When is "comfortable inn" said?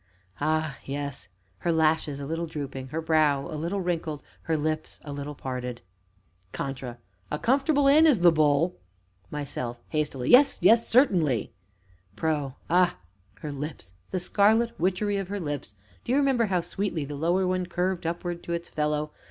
7.37-8.07